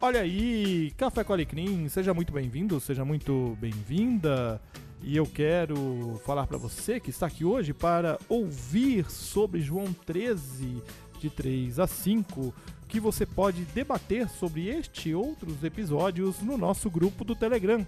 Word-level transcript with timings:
Olha 0.00 0.20
aí, 0.20 0.92
Café 0.96 1.24
com 1.24 1.32
Alecrim, 1.32 1.88
seja 1.88 2.14
muito 2.14 2.32
bem-vindo, 2.32 2.78
seja 2.78 3.04
muito 3.04 3.58
bem-vinda. 3.60 4.62
E 5.02 5.16
eu 5.16 5.26
quero 5.26 6.20
falar 6.24 6.46
para 6.46 6.56
você 6.56 7.00
que 7.00 7.10
está 7.10 7.26
aqui 7.26 7.44
hoje 7.44 7.74
para 7.74 8.16
ouvir 8.28 9.10
sobre 9.10 9.60
João 9.60 9.92
13, 9.92 10.80
de 11.18 11.28
3 11.28 11.80
a 11.80 11.88
5, 11.88 12.54
que 12.86 13.00
você 13.00 13.26
pode 13.26 13.64
debater 13.64 14.28
sobre 14.28 14.68
este 14.68 15.08
e 15.08 15.14
outros 15.16 15.64
episódios 15.64 16.40
no 16.42 16.56
nosso 16.56 16.88
grupo 16.88 17.24
do 17.24 17.34
Telegram. 17.34 17.84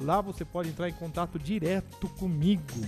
Lá 0.00 0.20
você 0.20 0.44
pode 0.44 0.70
entrar 0.70 0.88
em 0.88 0.94
contato 0.94 1.38
direto 1.38 2.08
comigo, 2.18 2.80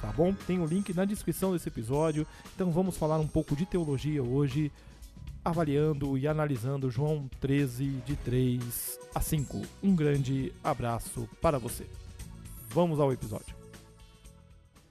tá 0.00 0.12
bom? 0.12 0.32
Tem 0.32 0.60
o 0.60 0.64
link 0.64 0.94
na 0.94 1.04
descrição 1.04 1.52
desse 1.52 1.68
episódio. 1.68 2.24
Então 2.54 2.70
vamos 2.70 2.96
falar 2.96 3.18
um 3.18 3.26
pouco 3.26 3.56
de 3.56 3.66
teologia 3.66 4.22
hoje, 4.22 4.70
avaliando 5.44 6.16
e 6.16 6.28
analisando 6.28 6.90
João 6.90 7.28
13, 7.40 7.84
de 8.06 8.14
3 8.16 9.00
a 9.12 9.20
5. 9.20 9.62
Um 9.82 9.94
grande 9.94 10.52
abraço 10.62 11.28
para 11.40 11.58
você. 11.58 11.84
Vamos 12.68 13.00
ao 13.00 13.12
episódio. 13.12 13.56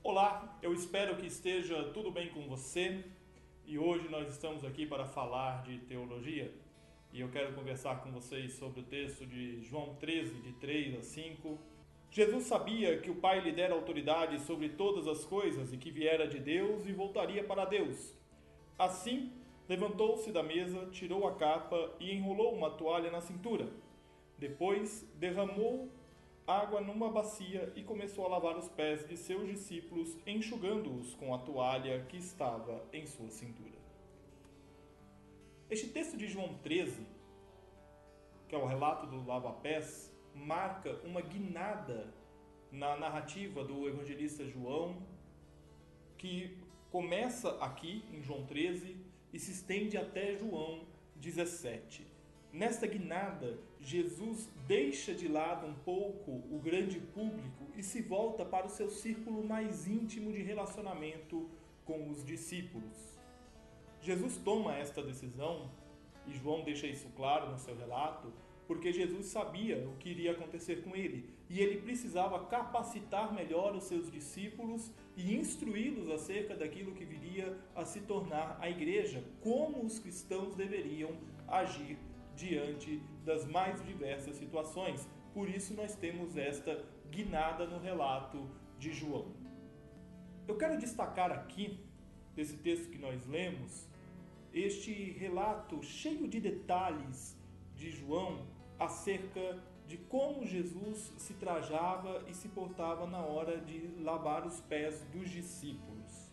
Olá, 0.04 0.58
eu 0.62 0.74
espero 0.74 1.16
que 1.16 1.26
esteja 1.26 1.84
tudo 1.94 2.12
bem 2.12 2.30
com 2.30 2.48
você 2.50 3.04
e 3.66 3.80
hoje 3.80 4.10
nós 4.10 4.28
estamos 4.28 4.66
aqui 4.66 4.86
para 4.86 5.06
falar 5.06 5.64
de 5.64 5.78
teologia 5.80 6.54
e 7.14 7.22
eu 7.22 7.30
quero 7.30 7.54
conversar 7.54 8.02
com 8.02 8.12
vocês 8.12 8.54
sobre 8.54 8.82
o 8.82 8.84
texto 8.84 9.26
de 9.26 9.62
João 9.64 9.96
13, 9.96 10.34
de 10.42 10.52
3 10.54 11.00
a 11.00 11.02
5. 11.02 11.58
Jesus 12.12 12.44
sabia 12.44 12.98
que 12.98 13.10
o 13.10 13.16
Pai 13.16 13.40
lhe 13.40 13.54
dera 13.54 13.74
autoridade 13.74 14.38
sobre 14.42 14.68
todas 14.68 15.08
as 15.08 15.24
coisas 15.24 15.72
e 15.72 15.78
que 15.78 15.92
viera 15.92 16.28
de 16.28 16.40
Deus 16.40 16.86
e 16.86 16.92
voltaria 16.92 17.42
para 17.42 17.64
Deus. 17.64 18.14
Assim, 18.78 19.32
levantou-se 19.72 20.34
da 20.34 20.44
mesa, 20.44 20.86
tirou 20.88 21.26
a 21.26 21.36
capa 21.36 21.96
e 21.98 22.12
enrolou 22.12 22.54
uma 22.54 22.72
toalha 22.72 23.10
na 23.10 23.22
cintura. 23.22 23.72
Depois, 24.38 25.10
derramou 25.16 25.90
água 26.46 26.82
numa 26.82 27.10
bacia 27.10 27.72
e 27.74 27.82
começou 27.82 28.26
a 28.26 28.28
lavar 28.28 28.58
os 28.58 28.68
pés 28.68 29.08
de 29.08 29.16
seus 29.16 29.48
discípulos, 29.48 30.18
enxugando-os 30.28 31.14
com 31.14 31.34
a 31.34 31.38
toalha 31.38 32.06
que 32.10 32.18
estava 32.18 32.84
em 32.92 33.06
sua 33.06 33.30
cintura. 33.30 33.80
Este 35.70 35.88
texto 35.88 36.18
de 36.18 36.28
João 36.28 36.56
13, 36.56 37.08
que 38.50 38.56
é 38.56 38.58
o 38.58 38.66
relato 38.66 39.08
do 39.08 39.26
lava-pés, 39.26 40.14
marca 40.36 41.00
uma 41.06 41.22
guinada 41.22 42.14
na 42.70 42.98
narrativa 42.98 43.64
do 43.64 43.88
evangelista 43.88 44.46
João, 44.46 44.98
que 46.18 46.58
começa 46.92 47.52
aqui 47.64 48.04
em 48.12 48.22
João 48.22 48.46
13 48.46 49.11
e 49.34 49.40
se 49.40 49.52
estende 49.52 49.98
até 49.98 50.36
João 50.36 50.86
17 51.16 52.12
Nesta 52.54 52.86
guinada, 52.86 53.58
Jesus 53.80 54.50
deixa 54.68 55.14
de 55.14 55.30
lado 55.30 55.66
um 55.66 55.74
pouco 55.74 56.32
o 56.52 56.60
grande 56.62 57.00
público 57.00 57.66
e 57.78 57.82
se 57.82 58.02
volta 58.02 58.44
para 58.44 58.66
o 58.66 58.70
seu 58.70 58.90
círculo 58.90 59.42
mais 59.42 59.88
íntimo 59.88 60.34
de 60.34 60.42
relacionamento 60.42 61.50
com 61.86 62.10
os 62.10 62.26
discípulos. 62.26 63.22
Jesus 64.02 64.36
toma 64.36 64.76
esta 64.76 65.02
decisão, 65.02 65.72
e 66.28 66.34
João 66.34 66.62
deixa 66.64 66.88
isso 66.88 67.08
claro 67.16 67.50
no 67.52 67.58
seu 67.58 67.76
relato, 67.78 68.34
porque 68.72 68.94
Jesus 68.94 69.26
sabia 69.26 69.86
o 69.86 69.98
que 69.98 70.12
iria 70.12 70.32
acontecer 70.32 70.82
com 70.82 70.96
ele 70.96 71.30
e 71.50 71.60
ele 71.60 71.82
precisava 71.82 72.46
capacitar 72.46 73.34
melhor 73.34 73.76
os 73.76 73.84
seus 73.84 74.10
discípulos 74.10 74.90
e 75.18 75.36
instruí-los 75.36 76.10
acerca 76.10 76.56
daquilo 76.56 76.94
que 76.94 77.04
viria 77.04 77.60
a 77.76 77.84
se 77.84 78.00
tornar 78.00 78.58
a 78.62 78.70
igreja, 78.70 79.26
como 79.42 79.84
os 79.84 80.00
cristãos 80.00 80.56
deveriam 80.56 81.12
agir 81.50 81.98
diante 82.34 83.04
das 83.26 83.46
mais 83.46 83.84
diversas 83.84 84.38
situações. 84.38 85.06
Por 85.34 85.50
isso 85.50 85.74
nós 85.74 85.94
temos 85.94 86.38
esta 86.38 86.82
guinada 87.10 87.68
no 87.68 87.78
relato 87.78 88.50
de 88.80 88.94
João. 88.94 89.34
Eu 90.48 90.56
quero 90.56 90.80
destacar 90.80 91.30
aqui, 91.30 91.78
desse 92.34 92.56
texto 92.56 92.90
que 92.90 92.98
nós 92.98 93.28
lemos, 93.28 93.86
este 94.54 94.94
relato 94.94 95.84
cheio 95.84 96.26
de 96.26 96.40
detalhes 96.40 97.36
de 97.76 97.92
João 97.92 98.61
acerca 98.82 99.62
de 99.88 99.98
como 99.98 100.46
Jesus 100.46 101.14
se 101.18 101.34
trajava 101.36 102.24
e 102.28 102.34
se 102.34 102.48
portava 102.48 103.06
na 103.06 103.20
hora 103.20 103.60
de 103.60 103.90
lavar 104.02 104.48
os 104.48 104.60
pés 104.62 105.06
dos 105.14 105.30
discípulos. 105.30 106.32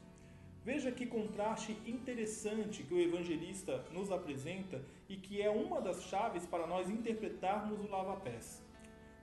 Veja 0.64 0.90
que 0.90 1.06
contraste 1.06 1.76
interessante 1.86 2.82
que 2.82 2.94
o 2.94 3.00
evangelista 3.00 3.84
nos 3.92 4.10
apresenta 4.10 4.82
e 5.08 5.16
que 5.16 5.42
é 5.42 5.50
uma 5.50 5.80
das 5.80 6.04
chaves 6.04 6.46
para 6.46 6.66
nós 6.66 6.88
interpretarmos 6.88 7.80
o 7.80 7.88
lava-pés. 7.88 8.62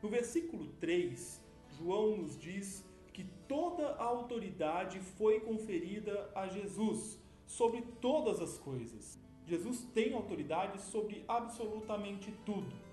No 0.03 0.09
versículo 0.09 0.67
3, 0.79 1.41
João 1.77 2.17
nos 2.17 2.37
diz 2.37 2.85
que 3.11 3.23
toda 3.47 3.89
a 3.95 4.03
autoridade 4.03 4.99
foi 4.99 5.39
conferida 5.39 6.29
a 6.35 6.47
Jesus 6.47 7.19
sobre 7.45 7.81
todas 8.01 8.39
as 8.41 8.57
coisas. 8.57 9.19
Jesus 9.45 9.83
tem 9.93 10.13
autoridade 10.13 10.81
sobre 10.81 11.23
absolutamente 11.27 12.31
tudo. 12.45 12.84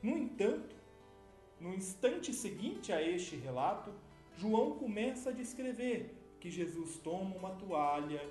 No 0.00 0.16
entanto, 0.16 0.76
no 1.60 1.74
instante 1.74 2.32
seguinte 2.32 2.92
a 2.92 3.02
este 3.02 3.34
relato, 3.34 3.92
João 4.36 4.78
começa 4.78 5.30
a 5.30 5.32
descrever 5.32 6.14
que 6.38 6.48
Jesus 6.48 6.98
toma 6.98 7.34
uma 7.34 7.50
toalha, 7.50 8.22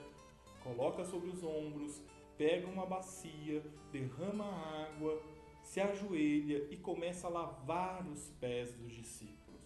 coloca 0.63 1.03
sobre 1.03 1.29
os 1.29 1.43
ombros, 1.43 2.01
pega 2.37 2.65
uma 2.67 2.85
bacia, 2.85 3.61
derrama 3.91 4.45
água, 4.45 5.21
se 5.61 5.81
ajoelha 5.81 6.65
e 6.71 6.77
começa 6.77 7.27
a 7.27 7.29
lavar 7.29 8.07
os 8.07 8.29
pés 8.39 8.73
dos 8.73 8.93
discípulos. 8.93 9.61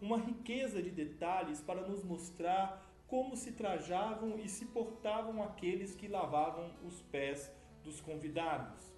Uma 0.00 0.16
riqueza 0.16 0.82
de 0.82 0.90
detalhes 0.90 1.60
para 1.60 1.86
nos 1.86 2.02
mostrar 2.02 2.82
como 3.06 3.36
se 3.36 3.52
trajavam 3.52 4.38
e 4.38 4.48
se 4.48 4.64
portavam 4.64 5.42
aqueles 5.42 5.94
que 5.94 6.08
lavavam 6.08 6.72
os 6.82 7.02
pés 7.02 7.52
dos 7.82 8.00
convidados. 8.00 8.93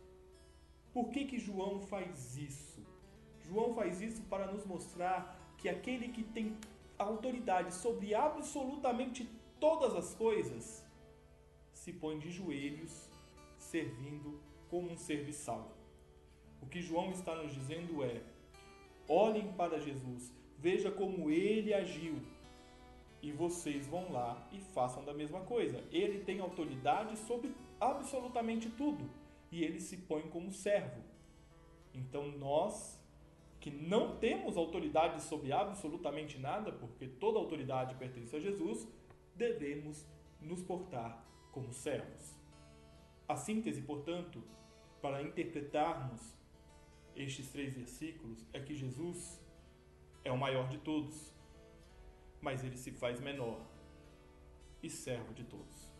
Por 0.96 1.10
que, 1.10 1.26
que 1.26 1.38
João 1.38 1.78
faz 1.78 2.38
isso? 2.38 2.80
João 3.42 3.74
faz 3.74 4.00
isso 4.00 4.22
para 4.30 4.50
nos 4.50 4.64
mostrar 4.64 5.38
que 5.58 5.68
aquele 5.68 6.08
que 6.08 6.22
tem 6.22 6.56
autoridade 6.98 7.74
sobre 7.74 8.14
absolutamente 8.14 9.28
todas 9.60 9.94
as 9.94 10.14
coisas, 10.14 10.82
se 11.74 11.92
põe 11.92 12.18
de 12.18 12.30
joelhos, 12.30 13.10
servindo 13.58 14.40
como 14.70 14.90
um 14.90 14.96
serviçal. 14.96 15.76
O 16.62 16.66
que 16.66 16.80
João 16.80 17.10
está 17.10 17.34
nos 17.34 17.52
dizendo 17.52 18.02
é: 18.02 18.22
olhem 19.06 19.52
para 19.52 19.78
Jesus, 19.78 20.32
veja 20.58 20.90
como 20.90 21.30
ele 21.30 21.74
agiu, 21.74 22.22
e 23.20 23.30
vocês 23.32 23.86
vão 23.86 24.10
lá 24.10 24.48
e 24.50 24.60
façam 24.60 25.04
da 25.04 25.12
mesma 25.12 25.40
coisa. 25.40 25.84
Ele 25.92 26.24
tem 26.24 26.40
autoridade 26.40 27.18
sobre 27.18 27.54
absolutamente 27.78 28.70
tudo, 28.70 29.25
e 29.56 29.64
ele 29.64 29.80
se 29.80 29.96
põe 29.96 30.28
como 30.28 30.52
servo. 30.52 31.02
Então 31.94 32.30
nós 32.32 33.02
que 33.58 33.70
não 33.70 34.18
temos 34.18 34.54
autoridade 34.56 35.22
sobre 35.22 35.50
absolutamente 35.50 36.38
nada, 36.38 36.70
porque 36.70 37.08
toda 37.08 37.38
autoridade 37.38 37.94
pertence 37.94 38.36
a 38.36 38.38
Jesus, 38.38 38.86
devemos 39.34 40.06
nos 40.40 40.62
portar 40.62 41.26
como 41.50 41.72
servos. 41.72 42.36
A 43.26 43.34
síntese, 43.34 43.80
portanto, 43.80 44.42
para 45.00 45.22
interpretarmos 45.22 46.36
estes 47.16 47.50
três 47.50 47.74
versículos 47.74 48.46
é 48.52 48.60
que 48.60 48.74
Jesus 48.74 49.42
é 50.22 50.30
o 50.30 50.36
maior 50.36 50.68
de 50.68 50.78
todos, 50.78 51.34
mas 52.42 52.62
ele 52.62 52.76
se 52.76 52.92
faz 52.92 53.20
menor 53.20 53.58
e 54.82 54.90
servo 54.90 55.32
de 55.32 55.44
todos. 55.44 55.90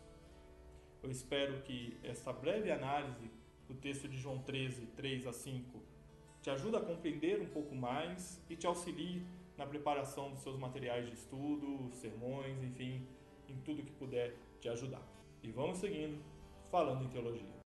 Eu 1.01 1.09
espero 1.09 1.63
que 1.63 1.97
esta 2.03 2.31
breve 2.31 2.71
análise 2.71 3.31
do 3.67 3.73
texto 3.75 4.07
de 4.07 4.17
João 4.17 4.39
13, 4.39 4.87
3 4.87 5.27
a 5.27 5.33
5 5.33 5.97
te 6.41 6.49
ajuda 6.49 6.77
a 6.77 6.81
compreender 6.81 7.41
um 7.41 7.47
pouco 7.47 7.75
mais 7.75 8.41
e 8.49 8.55
te 8.55 8.65
auxilie 8.65 9.21
na 9.57 9.65
preparação 9.65 10.31
dos 10.31 10.39
seus 10.39 10.57
materiais 10.57 11.05
de 11.05 11.13
estudo, 11.13 11.89
sermões, 11.91 12.63
enfim, 12.63 13.05
em 13.49 13.55
tudo 13.65 13.83
que 13.83 13.91
puder 13.91 14.33
te 14.61 14.69
ajudar. 14.69 15.05
E 15.43 15.51
vamos 15.51 15.79
seguindo, 15.79 16.23
falando 16.71 17.03
em 17.03 17.09
teologia. 17.09 17.56